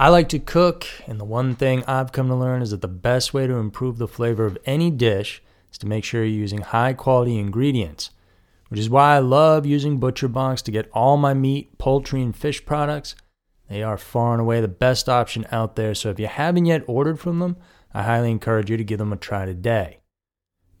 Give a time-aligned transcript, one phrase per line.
[0.00, 2.88] I like to cook, and the one thing I've come to learn is that the
[2.88, 6.62] best way to improve the flavor of any dish is to make sure you're using
[6.62, 8.08] high quality ingredients,
[8.70, 12.64] which is why I love using ButcherBox to get all my meat, poultry, and fish
[12.64, 13.14] products.
[13.68, 16.82] They are far and away the best option out there, so if you haven't yet
[16.86, 17.58] ordered from them,
[17.92, 19.98] I highly encourage you to give them a try today.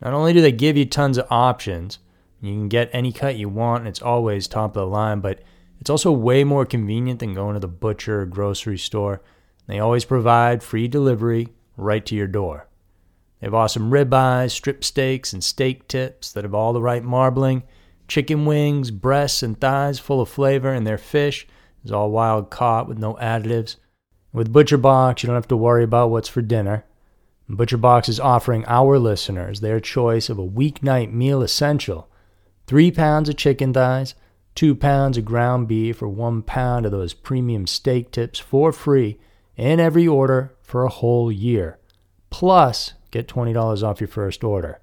[0.00, 1.98] Not only do they give you tons of options,
[2.40, 5.42] you can get any cut you want and it's always top of the line, but
[5.80, 9.22] it's also way more convenient than going to the butcher or grocery store.
[9.66, 12.68] They always provide free delivery right to your door.
[13.40, 17.62] They have awesome ribeyes, strip steaks, and steak tips that have all the right marbling,
[18.06, 21.46] chicken wings, breasts, and thighs full of flavor, and their fish
[21.84, 23.76] is all wild caught with no additives.
[24.32, 26.84] With ButcherBox, you don't have to worry about what's for dinner.
[27.48, 32.08] ButcherBox is offering our listeners their choice of a weeknight meal essential
[32.66, 34.14] three pounds of chicken thighs,
[34.60, 39.18] two pounds of ground beef, or one pound of those premium steak tips for free
[39.56, 41.78] in every order for a whole year.
[42.28, 44.78] Plus, get $20 off your first order.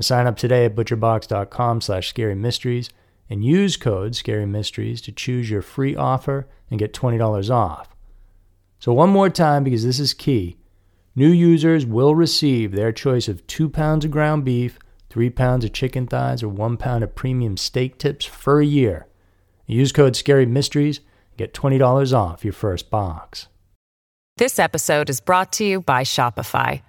[0.00, 2.32] Sign up today at butcherbox.com slash scary
[3.28, 7.94] and use code Scary Mysteries to choose your free offer and get $20 off.
[8.78, 10.56] So, one more time, because this is key
[11.14, 14.78] new users will receive their choice of two pounds of ground beef,
[15.16, 19.06] three pounds of chicken thighs, or one pound of premium steak tips for a year.
[19.66, 21.00] Use code Scary Mysteries
[21.38, 23.46] get $20 off your first box.
[24.36, 26.82] This episode is brought to you by Shopify.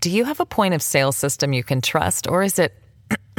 [0.00, 2.74] Do you have a point of sale system you can trust, or is it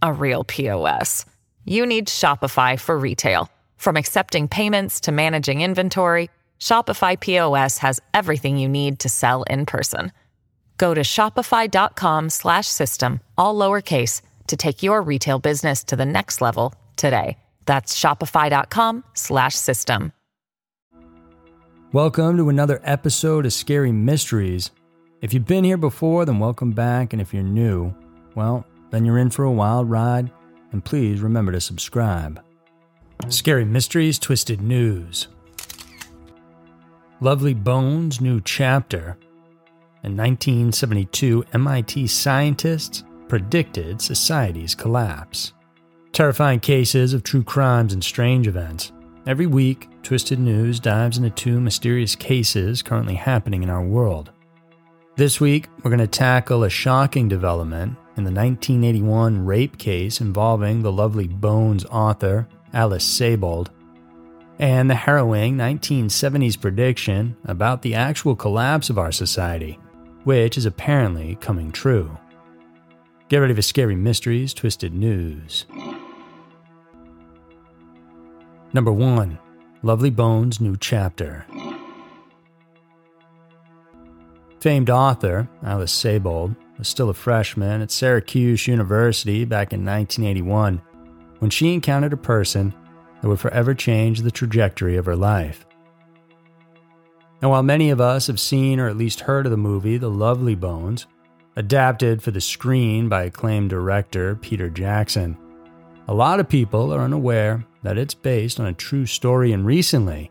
[0.00, 1.26] a real POS?
[1.66, 3.50] You need Shopify for retail.
[3.76, 9.66] From accepting payments to managing inventory, Shopify POS has everything you need to sell in
[9.66, 10.12] person.
[10.78, 16.40] Go to shopify.com slash system, all lowercase, to take your retail business to the next
[16.40, 17.38] level today.
[17.66, 20.12] That's shopify.com slash system.
[21.92, 24.70] Welcome to another episode of Scary Mysteries.
[25.20, 27.12] If you've been here before, then welcome back.
[27.12, 27.94] And if you're new,
[28.34, 30.30] well, then you're in for a wild ride.
[30.72, 32.42] And please remember to subscribe.
[33.28, 35.28] Scary Mysteries Twisted News.
[37.20, 39.16] Lovely Bones New Chapter.
[40.04, 45.52] In 1972, MIT scientists predicted society's collapse.
[46.10, 48.90] Terrifying cases of true crimes and strange events.
[49.28, 54.32] Every week, Twisted News dives into two mysterious cases currently happening in our world.
[55.14, 60.82] This week, we're going to tackle a shocking development in the 1981 rape case involving
[60.82, 63.68] the lovely Bones author, Alice Sebold,
[64.58, 69.78] and the harrowing 1970s prediction about the actual collapse of our society,
[70.24, 72.16] which is apparently coming true.
[73.28, 75.64] Get ready for scary mysteries, twisted news.
[78.72, 79.38] Number 1
[79.82, 81.46] Lovely Bones New Chapter.
[84.60, 90.80] Famed author Alice Sebold was still a freshman at Syracuse University back in 1981
[91.40, 92.72] when she encountered a person
[93.20, 95.66] that would forever change the trajectory of her life.
[97.42, 100.08] And while many of us have seen or at least heard of the movie The
[100.08, 101.06] Lovely Bones,
[101.56, 105.36] adapted for the screen by acclaimed director Peter Jackson.
[106.06, 110.30] A lot of people are unaware that it's based on a true story, and recently,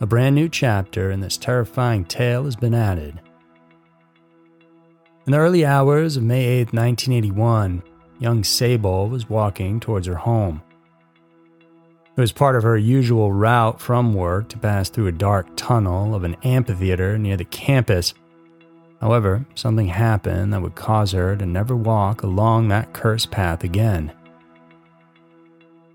[0.00, 3.20] a brand new chapter in this terrifying tale has been added.
[5.24, 7.82] In the early hours of May 8, 1981,
[8.18, 10.60] young Sebold was walking towards her home.
[12.16, 16.14] It was part of her usual route from work to pass through a dark tunnel
[16.14, 18.14] of an amphitheater near the campus
[19.02, 24.12] However, something happened that would cause her to never walk along that cursed path again.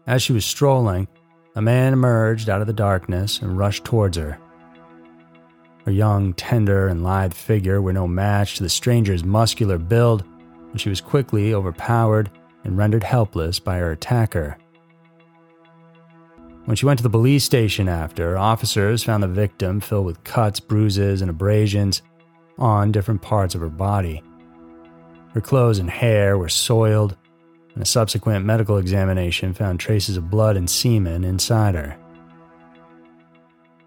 [0.05, 1.07] As she was strolling,
[1.55, 4.38] a man emerged out of the darkness and rushed towards her.
[5.85, 10.25] Her young, tender, and lithe figure were no match to the stranger's muscular build,
[10.72, 12.29] and she was quickly overpowered
[12.66, 14.57] and rendered helpless by her attacker.
[16.67, 20.59] When she went to the police station after, officers found the victim filled with cuts,
[20.59, 22.02] bruises, and abrasions
[22.58, 24.22] on different parts of her body.
[25.34, 27.16] Her clothes and hair were soiled,
[27.73, 31.97] and a subsequent medical examination found traces of blood and semen inside her.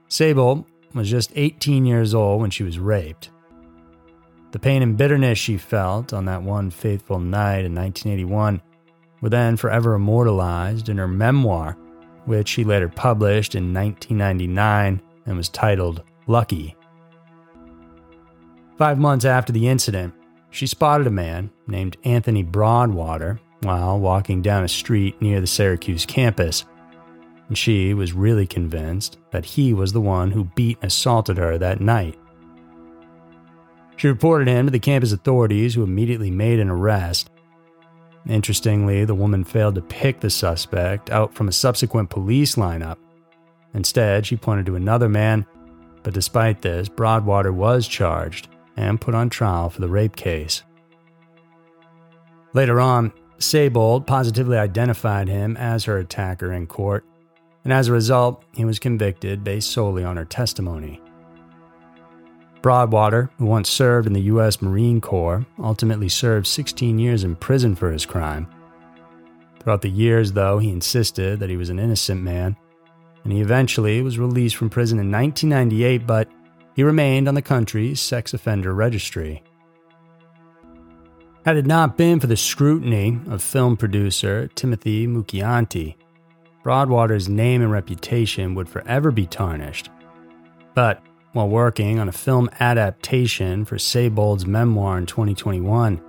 [0.09, 3.29] Sebold was just 18 years old when she was raped.
[4.53, 8.63] The pain and bitterness she felt on that one fateful night in 1981
[9.21, 11.77] were then forever immortalized in her memoir,
[12.27, 16.77] which she later published in 1999 and was titled Lucky.
[18.79, 20.15] Five months after the incident,
[20.51, 26.07] she spotted a man named Anthony Broadwater while walking down a street near the Syracuse
[26.07, 26.65] campus.
[27.49, 31.59] and she was really convinced that he was the one who beat and assaulted her
[31.59, 32.17] that night.
[33.97, 37.29] She reported him to the campus authorities, who immediately made an arrest.
[38.29, 42.97] Interestingly, the woman failed to pick the suspect out from a subsequent police lineup.
[43.75, 45.47] Instead, she pointed to another man,
[46.03, 50.63] but despite this, Broadwater was charged and put on trial for the rape case.
[52.53, 57.05] Later on, Sebold positively identified him as her attacker in court
[57.65, 61.01] and as a result, he was convicted based solely on her testimony.
[62.63, 64.61] Broadwater, who once served in the U.S.
[64.61, 68.47] Marine Corps, ultimately served 16 years in prison for his crime.
[69.59, 72.57] Throughout the years, though, he insisted that he was an innocent man,
[73.25, 76.29] and he eventually was released from prison in 1998, but
[76.75, 79.43] he remained on the country's sex offender registry.
[81.45, 85.97] Had it not been for the scrutiny of film producer Timothy Mucciante,
[86.63, 89.89] Broadwater's name and reputation would forever be tarnished.
[90.75, 96.01] But while working on a film adaptation for Sebold's memoir in 2021,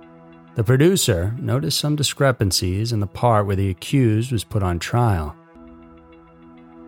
[0.54, 5.34] the producer noticed some discrepancies in the part where the accused was put on trial.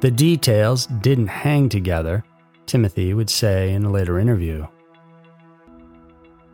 [0.01, 2.25] The details didn't hang together,
[2.67, 4.67] Timothy would say in a later interview.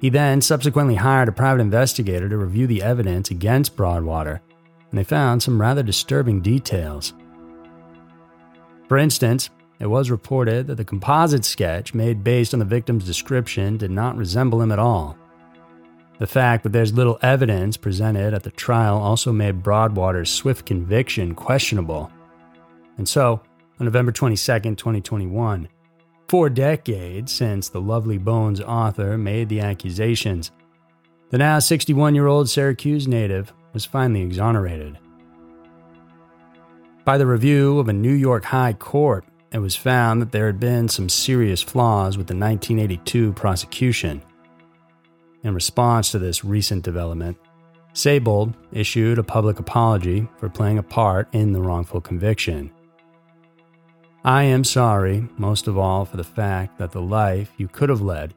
[0.01, 4.41] He then subsequently hired a private investigator to review the evidence against Broadwater
[4.91, 7.15] and they found some rather disturbing details.
[8.89, 9.51] For instance,
[9.81, 14.17] it was reported that the composite sketch made based on the victim's description did not
[14.17, 15.17] resemble him at all.
[16.19, 21.35] The fact that there's little evidence presented at the trial also made Broadwater's swift conviction
[21.35, 22.13] questionable.
[22.99, 23.41] And so,
[23.79, 25.67] on November 22, 2021,
[26.29, 30.51] four decades since the Lovely Bones author made the accusations,
[31.31, 34.99] the now 61 year old Syracuse native was finally exonerated.
[37.07, 40.61] By the review of a New York High Court, it was found that there had
[40.61, 44.23] been some serious flaws with the 1982 prosecution.
[45.43, 47.37] In response to this recent development,
[47.93, 52.71] Sebold issued a public apology for playing a part in the wrongful conviction.
[54.25, 58.03] I am sorry, most of all, for the fact that the life you could have
[58.03, 58.35] led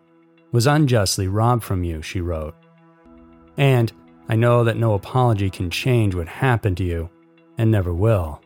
[0.51, 2.55] was unjustly robbed from you, she wrote.
[3.57, 3.91] And
[4.29, 7.09] I know that no apology can change what happened to you,
[7.57, 8.42] and never will.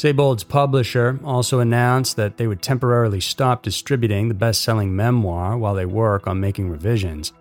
[0.00, 5.74] Sebold's publisher also announced that they would temporarily stop distributing the best selling memoir while
[5.74, 7.34] they work on making revisions.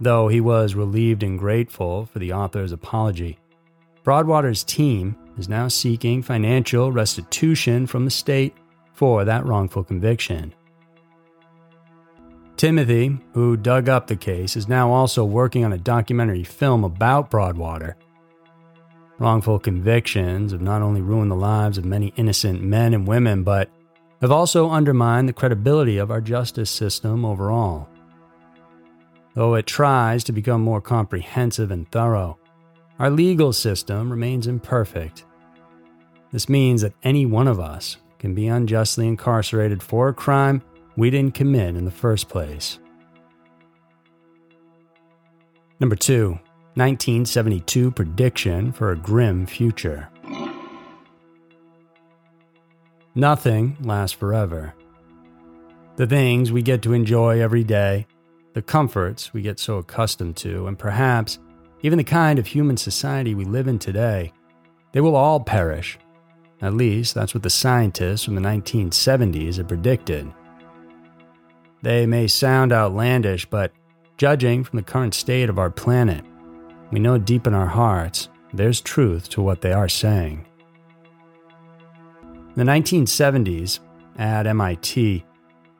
[0.00, 3.38] Though he was relieved and grateful for the author's apology,
[4.02, 8.54] Broadwater's team is now seeking financial restitution from the state
[8.94, 10.54] for that wrongful conviction.
[12.56, 17.30] Timothy, who dug up the case, is now also working on a documentary film about
[17.30, 17.98] Broadwater.
[19.22, 23.70] Wrongful convictions have not only ruined the lives of many innocent men and women, but
[24.20, 27.88] have also undermined the credibility of our justice system overall.
[29.34, 32.36] Though it tries to become more comprehensive and thorough,
[32.98, 35.24] our legal system remains imperfect.
[36.32, 40.62] This means that any one of us can be unjustly incarcerated for a crime
[40.96, 42.80] we didn't commit in the first place.
[45.78, 46.40] Number two,
[46.74, 50.08] 1972 prediction for a grim future.
[53.14, 54.74] Nothing lasts forever.
[55.96, 58.06] The things we get to enjoy every day,
[58.54, 61.38] the comforts we get so accustomed to, and perhaps
[61.82, 64.32] even the kind of human society we live in today,
[64.92, 65.98] they will all perish.
[66.62, 70.32] At least that's what the scientists from the 1970s had predicted.
[71.82, 73.72] They may sound outlandish, but
[74.16, 76.24] judging from the current state of our planet,
[76.92, 80.46] we know deep in our hearts there's truth to what they are saying.
[82.54, 83.80] In the 1970s,
[84.18, 85.24] at MIT,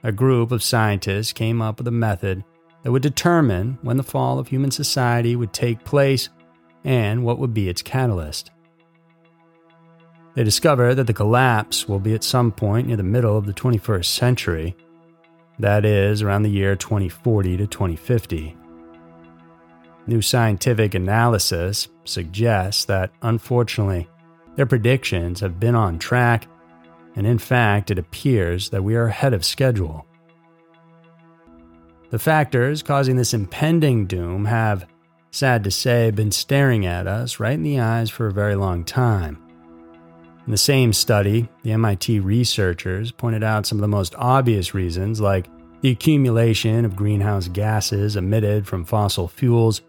[0.02, 2.42] a group of scientists came up with a method
[2.83, 6.31] that would determine when the fall of human society would take place
[6.83, 8.50] and what would be its catalyst.
[10.35, 13.52] They discovered that the collapse will be at some point near the middle of the
[13.52, 14.75] 21st century,
[15.59, 18.57] that is, around the year 2040 to 2050.
[20.06, 24.09] New scientific analysis suggests that, unfortunately,
[24.56, 26.49] their predictions have been on track,
[27.14, 30.06] and in fact, it appears that we are ahead of schedule.
[32.11, 34.87] The factors causing this impending doom have,
[35.30, 38.85] sad to say, been staring at us right in the eyes for a very long
[38.85, 39.38] time.
[40.44, 45.21] In the same study, the MIT researchers pointed out some of the most obvious reasons,
[45.21, 45.47] like
[45.80, 49.80] the accumulation of greenhouse gases emitted from fossil fuels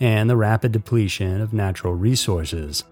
[0.00, 2.84] and the rapid depletion of natural resources.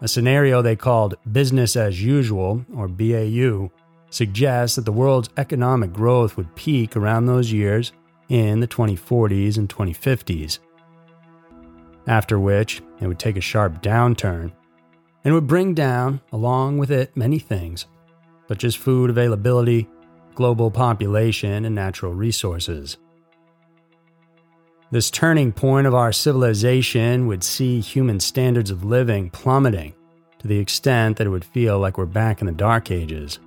[0.00, 3.70] A scenario they called business as usual, or BAU,
[4.10, 7.92] suggests that the world's economic growth would peak around those years
[8.28, 10.58] in the 2040s and 2050s.
[12.06, 14.52] After which, it would take a sharp downturn
[15.24, 17.86] and would bring down, along with it, many things,
[18.48, 19.88] such as food availability,
[20.34, 22.98] global population, and natural resources.
[24.92, 29.94] This turning point of our civilization would see human standards of living plummeting
[30.38, 33.40] to the extent that it would feel like we're back in the Dark Ages.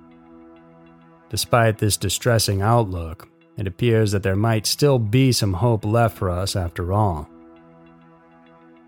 [1.30, 6.28] Despite this distressing outlook, it appears that there might still be some hope left for
[6.28, 7.26] us after all.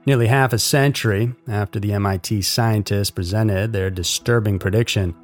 [0.04, 5.14] Nearly half a century after the MIT scientists presented their disturbing prediction,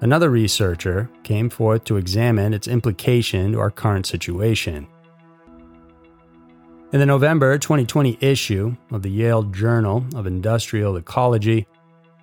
[0.00, 4.86] another researcher came forth to examine its implication to our current situation.
[6.90, 11.66] In the November 2020 issue of the Yale Journal of Industrial Ecology,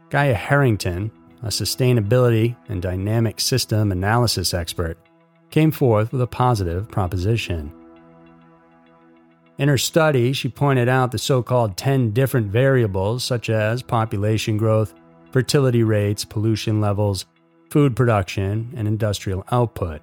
[0.10, 1.12] Gaya Herrington,
[1.44, 4.98] a sustainability and dynamic system analysis expert,
[5.52, 7.72] came forth with a positive proposition.
[9.60, 14.58] In her study, she pointed out the so called 10 different variables such as population
[14.58, 14.96] growth,
[15.32, 17.28] fertility rates, pollution levels,
[17.70, 20.02] food production, and industrial output.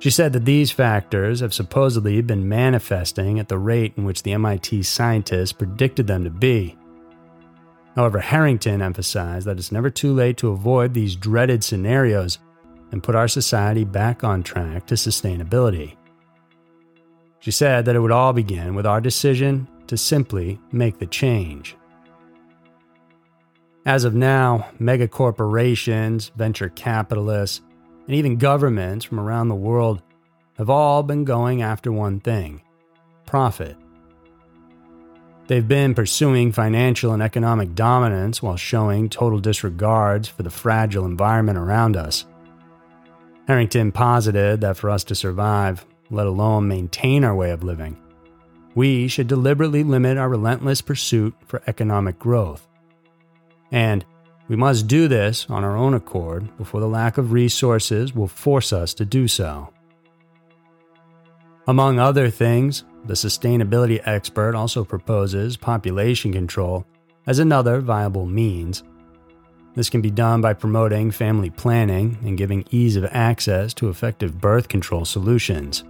[0.00, 4.32] She said that these factors have supposedly been manifesting at the rate in which the
[4.32, 6.76] MIT scientists predicted them to be.
[7.94, 12.38] However, Herrington emphasized that it's never too late to avoid these dreaded scenarios
[12.92, 15.96] and put our society back on track to sustainability.
[17.40, 21.76] She said that it would all begin with our decision to simply make the change.
[23.84, 27.60] As of now, megacorporations, venture capitalists,
[28.10, 30.02] and even governments from around the world
[30.58, 32.60] have all been going after one thing
[33.24, 33.76] profit.
[35.46, 41.56] They've been pursuing financial and economic dominance while showing total disregards for the fragile environment
[41.56, 42.26] around us.
[43.46, 47.96] Herrington posited that for us to survive, let alone maintain our way of living,
[48.74, 52.66] we should deliberately limit our relentless pursuit for economic growth.
[53.70, 54.04] And
[54.50, 58.72] we must do this on our own accord before the lack of resources will force
[58.72, 59.72] us to do so.
[61.68, 66.84] Among other things, the sustainability expert also proposes population control
[67.28, 68.82] as another viable means.
[69.76, 74.40] This can be done by promoting family planning and giving ease of access to effective
[74.40, 75.84] birth control solutions.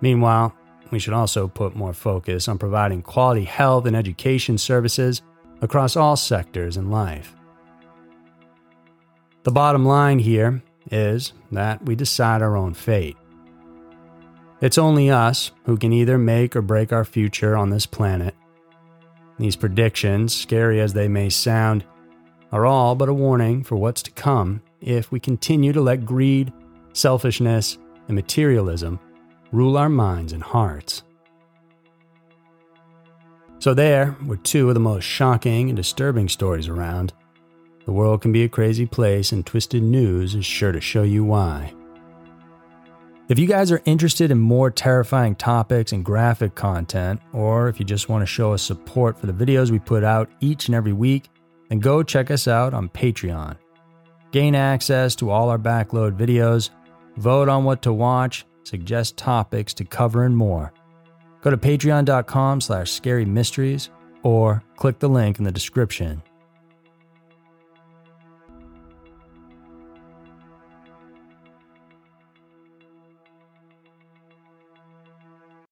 [0.00, 0.56] Meanwhile,
[0.90, 5.22] we should also put more focus on providing quality health and education services
[5.62, 7.34] across all sectors in life.
[9.44, 13.16] The bottom line here is that we decide our own fate.
[14.60, 18.34] It's only us who can either make or break our future on this planet.
[19.38, 21.84] These predictions, scary as they may sound,
[22.52, 26.52] are all but a warning for what's to come if we continue to let greed,
[26.92, 27.78] selfishness,
[28.08, 29.00] and materialism
[29.52, 31.02] rule our minds and hearts.
[33.62, 37.12] So, there were two of the most shocking and disturbing stories around.
[37.84, 41.22] The world can be a crazy place, and Twisted News is sure to show you
[41.22, 41.72] why.
[43.28, 47.86] If you guys are interested in more terrifying topics and graphic content, or if you
[47.86, 50.92] just want to show us support for the videos we put out each and every
[50.92, 51.28] week,
[51.68, 53.56] then go check us out on Patreon.
[54.32, 56.70] Gain access to all our backload videos,
[57.16, 60.72] vote on what to watch, suggest topics to cover, and more.
[61.42, 63.90] Go to patreon.com slash scary mysteries
[64.22, 66.22] or click the link in the description